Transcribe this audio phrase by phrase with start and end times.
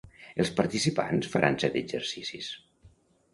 [0.43, 2.49] Els participants faran set exercicis.